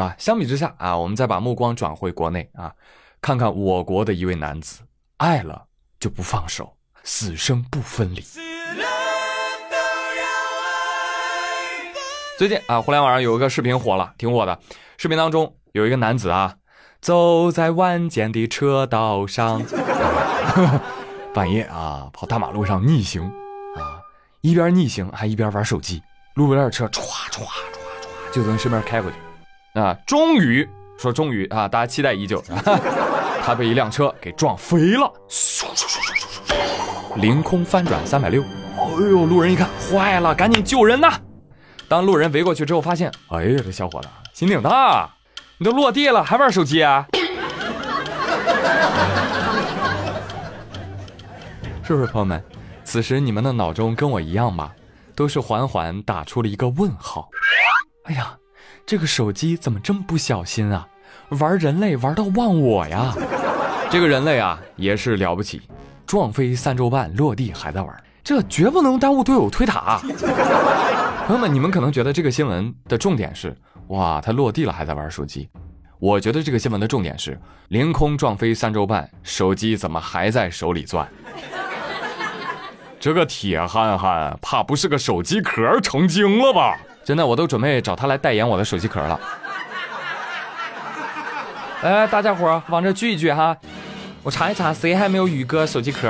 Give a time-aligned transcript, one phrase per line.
[0.00, 0.14] 啊。
[0.18, 2.72] 相比之下啊，我们再把目光转回国内啊，
[3.20, 4.80] 看看我国的一位男子，
[5.18, 5.64] 爱了
[5.98, 8.24] 就不放手，死生不分离。
[12.38, 14.58] 最近啊，互联网上有一个视频火了，挺火的。
[14.96, 16.56] 视频当中有一个男子啊，
[17.00, 19.62] 走在晚间的车道上，
[21.34, 23.22] 半夜啊跑大马路上逆行
[23.76, 24.00] 啊，
[24.40, 26.02] 一边逆行还一边玩手机，
[26.34, 29.16] 路边的车唰唰唰唰就从身边开过去
[29.74, 29.96] 啊。
[30.06, 30.68] 终于
[30.98, 32.42] 说终于啊，大家期待已久，
[33.42, 35.12] 他被一辆车给撞飞了，
[37.16, 38.42] 凌空翻转三百六。
[38.42, 41.12] 哎呦，路人一看坏了，赶紧救人呐！
[41.88, 45.10] 当路人围过去之后，发现，哎呀，这小伙子心挺大，
[45.58, 47.06] 你都落地了还玩手机啊？
[51.82, 52.42] 是不是朋友们？
[52.84, 54.72] 此时你们的脑中跟我一样吧，
[55.14, 57.28] 都是缓缓打出了一个问号。
[58.04, 58.36] 哎呀，
[58.86, 60.86] 这个手机怎么这么不小心啊？
[61.38, 63.14] 玩人类玩到忘我呀！
[63.88, 65.62] 这个人类啊，也是了不起，
[66.06, 70.00] 撞飞三周半，落地还在玩，这绝不能耽误队友推塔。
[71.26, 73.56] 朋友们，你们可能觉得这个新闻的重点是，
[73.88, 75.48] 哇，他落地了还在玩手机。
[76.00, 81.06] 我觉得这个新闻的重点是，凌空撞飞三周半，手机怎么还在手里攥？
[82.98, 86.76] 这个铁憨憨怕不是个手机壳成精了吧？
[87.04, 89.18] 真的，我都准备找他来代言我的手机壳了。
[91.82, 93.56] 哎，大家伙往这聚一聚哈，
[94.22, 96.08] 我查一查，谁还没有宇哥手机壳？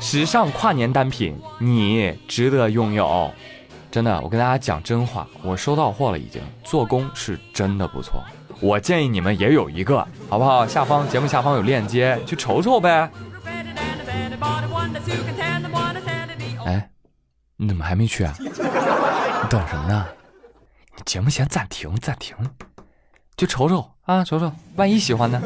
[0.00, 3.30] 时尚跨年单品，你值得拥有。
[3.90, 8.22] 真的，我跟大家讲真话，我收到货了，已经做工是真的不错。
[8.60, 9.98] 我建议你们也有一个，
[10.30, 10.66] 好不好？
[10.66, 13.10] 下方节目下方有链接，去瞅瞅呗。
[17.68, 18.32] 你怎么还没去啊？
[18.38, 18.48] 你
[19.50, 20.06] 等什么呢？
[21.04, 22.34] 节目先暂停，暂停，
[23.36, 25.38] 就瞅瞅啊，瞅瞅，万一喜欢呢？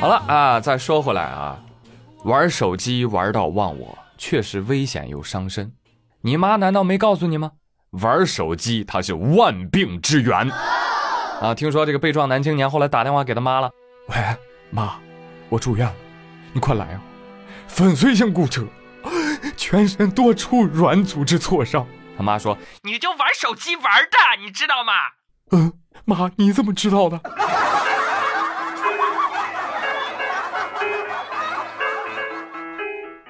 [0.00, 1.60] 好了啊，再说回来啊，
[2.22, 5.72] 玩手机玩到忘我，确实危险又伤身。
[6.20, 7.50] 你妈难道没告诉你吗？
[8.00, 10.48] 玩手机它是万病之源
[11.40, 11.52] 啊！
[11.52, 13.68] 听说这个被撞男青年后来打电话给他妈了，
[14.06, 14.16] 喂
[14.70, 14.94] 妈，
[15.48, 15.94] 我住院了，
[16.52, 17.02] 你快来啊！
[17.66, 18.62] 粉碎性骨折，
[19.64, 21.86] 全身多处软组织挫伤。
[22.18, 22.54] 他妈说
[22.84, 24.92] ：“你就玩手机玩的，你知道吗？”
[25.52, 25.72] 嗯，
[26.04, 27.18] 妈，你怎么知道的？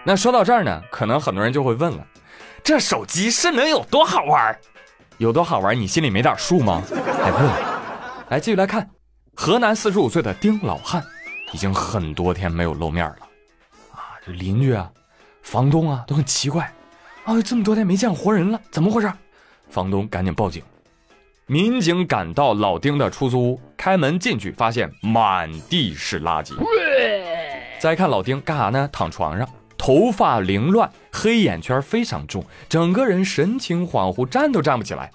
[0.05, 2.05] 那说到这儿呢，可能很多人就会问了：
[2.65, 4.59] 这手机是能有多好玩？
[5.19, 5.78] 有多好玩？
[5.78, 6.83] 你心里没点数吗？
[7.23, 7.49] 还问？
[8.28, 8.91] 来，继续来看，
[9.37, 11.00] 河南四十五岁的丁老汉，
[11.53, 13.19] 已经很多天没有露面了。
[13.93, 14.91] 啊，这邻居啊、
[15.44, 16.72] 房东啊都很奇怪，
[17.25, 19.12] 啊，这么多天没见活人了，怎么回事？
[19.69, 20.62] 房东赶紧报警，
[21.47, 26.55] 民警赶到老丁的出租屋，开门进去，发现满地是垃圾。
[27.78, 28.88] 再看老丁干啥呢？
[28.91, 29.47] 躺床上。
[29.77, 35.11] 头发凌乱，黑眼圈非常重，整个人神情恍惚，站都站不起来。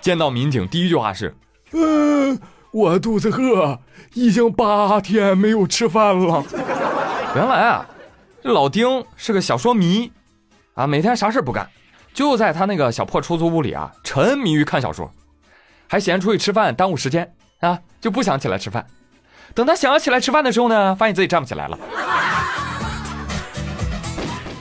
[0.00, 1.36] 见到民警，第一句话是
[1.72, 2.40] ：“嗯，
[2.72, 3.78] 我肚子饿，
[4.14, 6.42] 已经八天没有吃饭了。”
[7.36, 7.86] 原来啊，
[8.40, 10.12] 这老丁是个小说迷
[10.74, 11.68] 啊，每天啥事不干，
[12.14, 15.10] 就在他那个小破出租屋里啊，沉迷于看小说，
[15.88, 18.86] 还嫌出去吃饭耽误时间啊，就不想起来吃饭。
[19.54, 21.76] 等他想要起来吃饭的时候呢，发现自己站不起来了。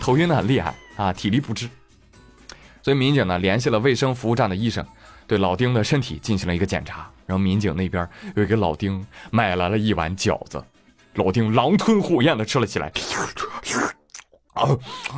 [0.02, 1.70] 头晕的很厉害啊，体力不支，
[2.82, 4.84] 所以民警呢联系了卫生服务站的医生，
[5.28, 7.08] 对老丁的身体进行了一个检查。
[7.28, 10.64] 然后民警那边又给老丁买来了一碗饺子，
[11.18, 12.92] 老丁狼吞虎咽的吃了起来。
[14.54, 14.66] 啊，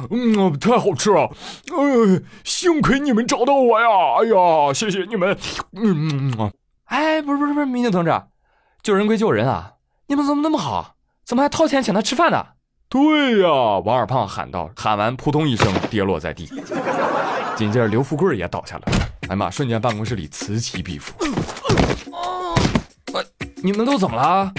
[0.09, 1.31] 嗯，太好吃了，
[1.71, 3.87] 呃，幸亏你们找到我呀！
[4.19, 5.37] 哎呀，谢谢你们。
[5.71, 6.51] 嗯嗯
[6.85, 8.21] 哎，不是不是不是，民警同志，
[8.83, 9.75] 救人归救人啊，
[10.07, 10.95] 你们怎么那么好？
[11.23, 12.45] 怎么还掏钱请他吃饭呢？
[12.89, 13.49] 对呀，
[13.85, 16.47] 王二胖喊道，喊完扑通一声跌落在地，
[17.55, 18.83] 紧接着刘富贵也倒下了。
[19.27, 19.49] 哎呀妈！
[19.49, 21.13] 瞬间办公室里此起彼伏。
[23.61, 24.51] 你们都怎么了？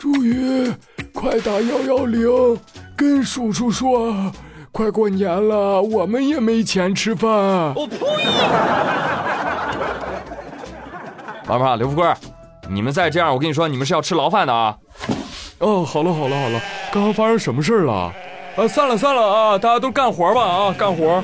[0.00, 0.72] 朱宇，
[1.12, 2.58] 快打幺幺零，
[2.96, 4.32] 跟叔叔说，
[4.72, 7.30] 快过年了，我们也没钱吃饭。
[7.74, 7.98] 我呸！
[11.46, 12.10] 王二胖、刘富贵，
[12.70, 14.74] 你们再这样，我跟你说，你们是要吃牢饭的啊！
[15.58, 16.58] 哦，好了好了好了，
[16.90, 18.10] 刚刚发生什么事了？
[18.56, 21.22] 啊，散了散了啊，大家都干活吧啊，干活。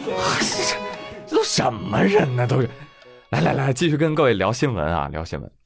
[1.28, 2.46] 这都什么人呢？
[2.46, 2.70] 都是，
[3.28, 5.57] 来来来，继续跟各位聊新闻啊，聊新闻。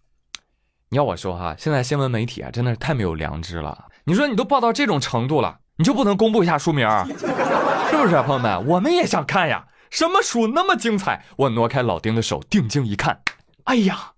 [0.92, 3.86] 你要我说哈，现在新闻媒体啊，真的是太没有良知了。
[4.04, 6.86] 你说你都报到这种程度了，你就不能公布一下书名？
[7.08, 8.66] 是不是啊，朋友们？
[8.66, 9.64] 我们也想看呀。
[9.88, 11.24] 什么书那么精彩？
[11.36, 13.22] 我挪开老丁的手，定睛一看，
[13.64, 14.12] 哎呀，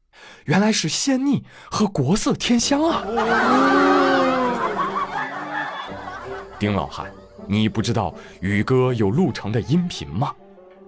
[0.47, 3.05] 原来是仙逆和国色天香啊！
[6.59, 7.09] 丁老汉，
[7.47, 10.35] 你不知道宇哥有录成的音频吗？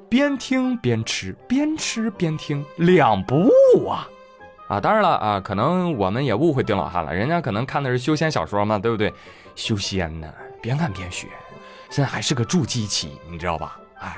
[0.08, 4.08] 边听边吃，边吃边听，两不误啊！
[4.68, 9.12] 啊，当然了啊，可能我们也误会丁老汉了，人家可能看的是修仙小说嘛，对不对？
[9.54, 10.28] 修仙呢，
[10.60, 11.28] 边看边学，
[11.90, 13.78] 现在还是个筑基期，你知道吧？
[14.00, 14.16] 哎。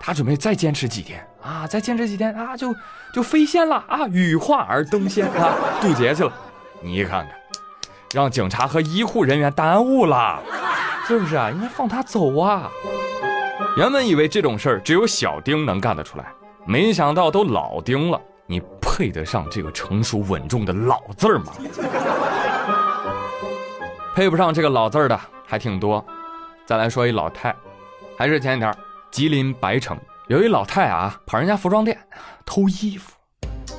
[0.00, 2.72] 他准备再坚持几天啊，再坚持几天啊，就
[3.12, 6.32] 就飞仙了啊，羽化而登仙啊，渡劫去了。
[6.80, 7.34] 你看看，
[8.14, 10.40] 让警察和医护人员耽误了，
[11.04, 11.50] 是不是啊？
[11.50, 12.70] 应该放他走啊。
[13.76, 16.26] 原本以为这种事儿只有小丁能干得出来，
[16.64, 18.20] 没想到都老丁了。
[18.50, 21.52] 你配得上这个成熟稳重的老字儿吗？
[24.16, 26.02] 配不上这个老字儿的还挺多。
[26.64, 27.54] 再来说一老太，
[28.16, 28.74] 还是前几天。
[29.10, 29.98] 吉林白城
[30.28, 31.98] 有一老太啊，跑人家服装店
[32.44, 33.12] 偷衣服，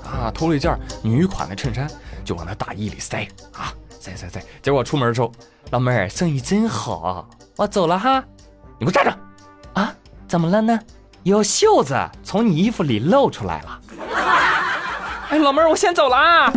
[0.04, 1.88] 啊，偷了一件女款的衬衫，
[2.24, 4.40] 就往那大衣里塞啊，塞塞塞。
[4.62, 5.32] 结果出门时候，
[5.72, 7.28] 老妹儿生意真好，
[7.58, 8.24] 我走了哈。
[8.80, 9.20] 你给我站着！
[9.74, 9.94] 啊，
[10.28, 10.80] 怎么了呢？
[11.24, 13.82] 有袖子从你衣服里露出来了。
[15.30, 16.52] 哎，老妹儿，我先走了啊。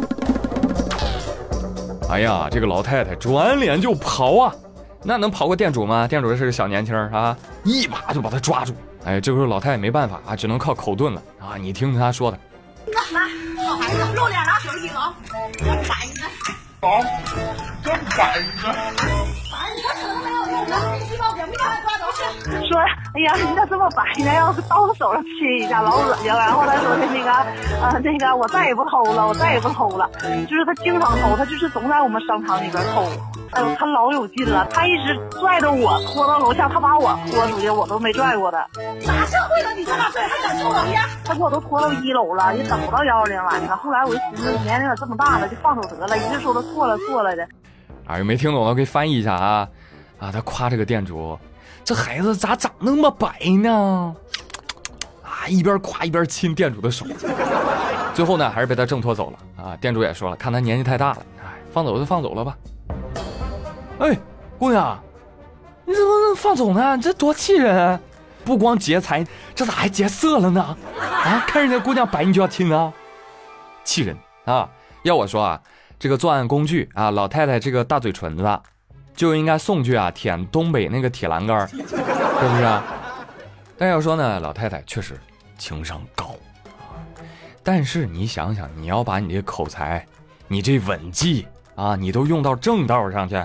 [2.08, 4.54] 哎呀，这个老太太转脸就跑啊。
[5.02, 6.08] 那能跑过店主吗？
[6.08, 8.72] 店主是个小年轻啊，一把就把他抓住。
[9.04, 11.56] 哎，这时候老太太没办法啊，只能靠口盾了啊。
[11.58, 12.38] 你听听他说的。
[12.86, 13.20] 来，
[13.66, 14.94] 好孩子，露脸拿手机走，
[15.58, 16.22] 真白呢。
[16.80, 16.88] 走，
[17.84, 18.72] 真白呢。
[19.52, 19.82] 哎，你
[22.68, 24.32] 说哎呀，你咋这么白呢？
[24.34, 26.38] 要是到我手上亲一下，老恶心了。
[26.38, 27.30] 然后他说的那个，
[27.82, 30.08] 呃，那个我再也不偷了，我再也不偷了。
[30.48, 33.04] 就是他经常偷，他就是总在我们商场里边偷。
[33.52, 38.58] 哎呦，他老有劲了，他一直拽着我拖到楼下，他把我拖出去，我都没拽过他。
[39.00, 39.72] 啥社会了？
[39.76, 40.94] 你这么大岁还敢偷东西？
[41.24, 43.76] 他给我都拖到一楼了，也等不到幺二零来了。
[43.76, 46.16] 后来我就寻思，年龄也这么大了，就放手得了。
[46.16, 47.46] 一直说他错了错了的。
[48.06, 49.68] 啊，有没听懂的，给翻译一下啊！
[50.22, 51.36] 啊，他夸这个店主，
[51.82, 54.14] 这孩子咋长那么白呢？
[55.24, 57.04] 啊，一边夸一边亲店主的手。
[58.14, 59.64] 最后呢，还是被他挣脱走了。
[59.64, 62.56] 啊，店主也说了，看他年纪太大了，哎，放走就放走了吧。
[63.98, 64.16] 哎，
[64.60, 64.96] 姑娘，
[65.84, 66.96] 你怎么能放走呢？
[66.98, 67.98] 这多气人！
[68.44, 69.26] 不光劫财，
[69.56, 70.76] 这咋还劫色了呢？
[71.00, 72.92] 啊，看人家姑娘白，你就要亲啊？
[73.82, 74.70] 气人啊！
[75.02, 75.60] 要我说啊，
[75.98, 78.60] 这个作案工具啊，老太太这个大嘴唇子，
[79.14, 82.80] 就应该送去啊舔东北那个铁栏杆， 是不是？
[83.78, 85.18] 但要说呢，老太太确实
[85.58, 86.34] 情商高
[86.66, 86.94] 啊。
[87.62, 90.06] 但是你想想，你要把你这口才，
[90.48, 93.44] 你这吻技啊，你都用到正道上去。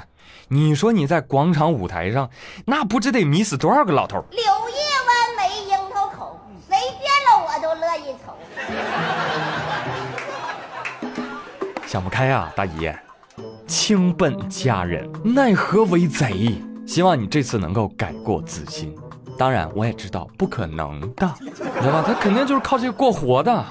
[0.50, 2.30] 你说你在广场舞台上，
[2.66, 4.24] 那不知得迷死多少个老头？
[4.32, 4.46] 柳叶
[5.08, 8.34] 弯眉樱桃口，谁见了我都乐意瞅。
[11.86, 12.90] 想不开呀，大姨，
[13.68, 16.56] 亲本佳人，奈何为贼？
[16.86, 18.96] 希望你这次能够改过自新。
[19.38, 22.02] 当然，我也知道不可能的，你知道吧？
[22.08, 23.66] 他肯定就是靠这个过活的。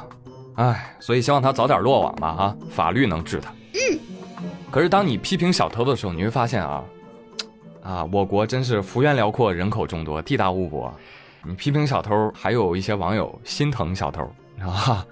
[0.56, 2.56] 哎，所以希望他早点落网吧啊！
[2.70, 3.50] 法律能治他。
[3.72, 3.98] 嗯。
[4.70, 6.84] 可是，当你批评小偷的时候，你会发现啊，
[7.82, 10.93] 啊，我国真是幅员辽阔，人口众多，地大物博。
[11.43, 14.22] 你批评小偷，还有一些网友心疼小偷
[14.60, 15.06] 啊。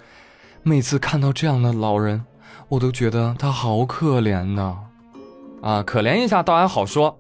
[0.63, 2.25] 每次看到这样的老人，
[2.69, 4.77] 我都觉得他好可怜呐。
[5.63, 7.19] 啊，可怜一下倒还好说。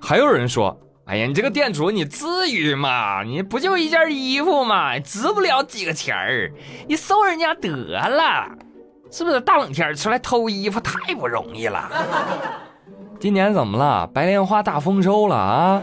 [0.00, 3.22] 还有人说，哎呀，你这个店主，你至于吗？
[3.22, 4.98] 你不就一件衣服吗？
[4.98, 6.52] 值不了几个钱儿，
[6.86, 8.48] 你收人家得了。
[9.10, 11.90] 是不是大冷天出来偷衣服太不容易了？
[13.18, 14.06] 今年怎么了？
[14.08, 15.82] 白莲花大丰收了啊！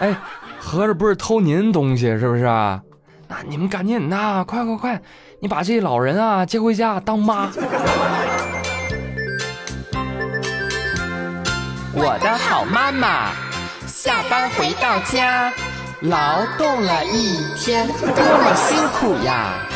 [0.00, 0.16] 哎，
[0.60, 2.82] 合着不是偷您东西是不是啊？
[3.26, 5.02] 那你们赶紧的，快快快！
[5.42, 7.50] 你把这老人啊接回家当妈。
[11.92, 13.32] 我的好妈妈，
[13.84, 15.52] 下班回到家，
[16.02, 19.66] 劳动了一天，多么辛苦呀！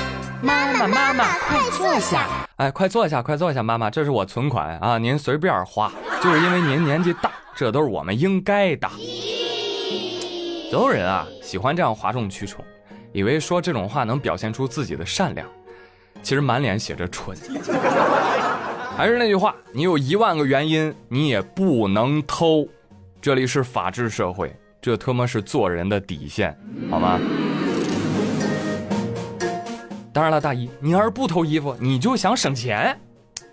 [0.41, 2.29] 妈妈妈妈，快坐下。
[2.59, 5.91] 哎，快坐下，快坐下，妈妈，这是我存款啊，您随便花，
[6.23, 8.89] 就是因为您年纪大，这都是我们应该的。
[10.71, 12.65] 总有人啊喜欢这样哗众取宠，
[13.17, 15.49] 以为说这种话能表现出自己的善良，
[16.23, 17.35] 其实满脸写着蠢。
[18.95, 22.69] 还是那句话，你有一万个原因，你也不能偷。
[23.19, 26.55] 这里是法治社会，这他妈是做人的底线，
[26.91, 27.19] 好吗？
[30.13, 33.01] 当然了，大姨，你要是不偷衣服，你就想省钱，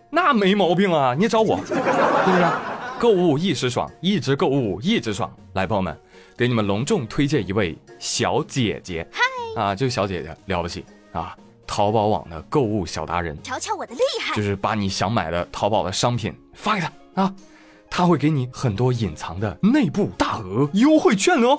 [0.10, 1.16] 那没毛病啊！
[1.18, 2.46] 你找我，是不是？
[3.00, 5.34] 购物一时爽，一直购物一直爽。
[5.54, 5.98] 来，朋友们，
[6.36, 9.08] 给你们隆重推荐一位小姐姐。
[9.56, 11.36] 嗨，啊，这个小姐姐了不起啊！
[11.66, 14.36] 淘宝网的购物小达人，瞧瞧我的厉害！
[14.36, 16.92] 就是把你想买的淘宝的商品发给她
[17.22, 17.34] 啊，
[17.90, 21.56] 她会给你很多隐藏的内部大额优惠券哦。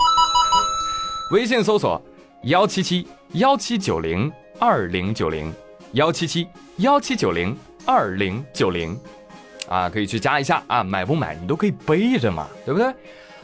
[1.31, 2.01] 微信搜索
[2.43, 5.53] 幺七七幺七九零二零九零
[5.93, 6.47] 幺七七
[6.77, 8.97] 幺七九零二零九零，
[9.67, 12.93] 啊，可以去加一下啊，买不买你都可以背着嘛，对不对？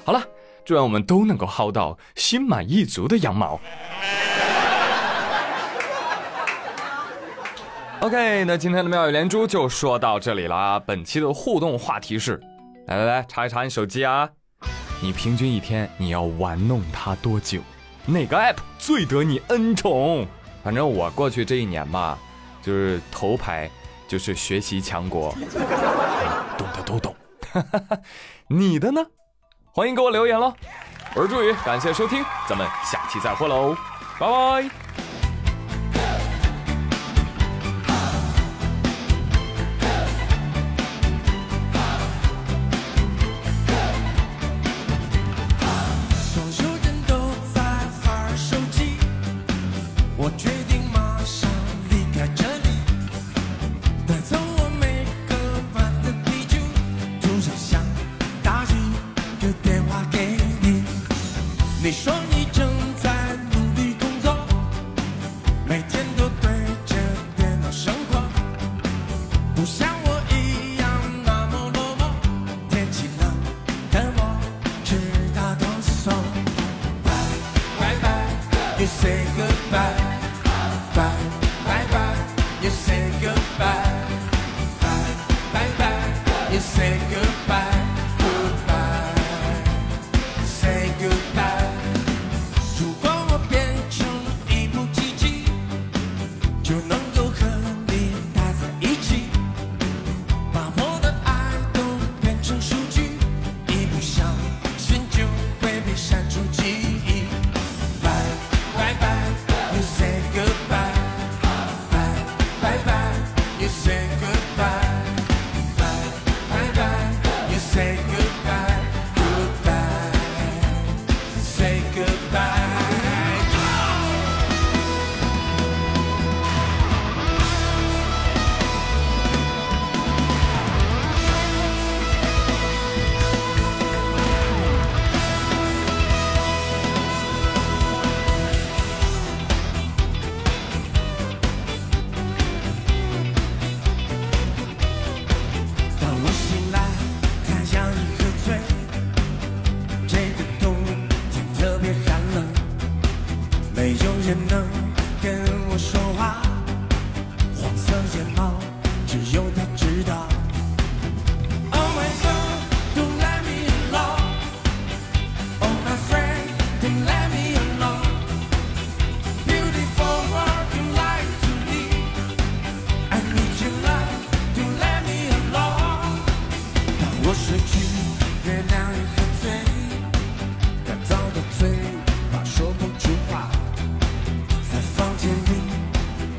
[0.05, 0.23] 好了，
[0.71, 3.55] 祝愿我们都能够薅到心满意足的羊毛。
[7.99, 10.79] OK，那今天的妙语连珠就说到这里啦。
[10.79, 12.39] 本期的互动话题是：
[12.87, 14.29] 来来来，查一查你手机啊，
[15.01, 17.59] 你平均一天你要玩弄它多久？
[18.05, 20.25] 哪个 app 最得你恩宠？
[20.63, 22.17] 反正我过去这一年吧，
[22.61, 23.69] 就是头牌
[24.07, 25.35] 就是学习强国，
[26.57, 27.13] 懂的都懂。
[28.47, 29.05] 你的呢？
[29.73, 30.53] 欢迎给我留言喽！
[31.15, 33.73] 我是朱宇，感谢收听，咱们下期再会喽，
[34.19, 35.00] 拜拜。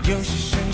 [0.08, 0.71] 有些事。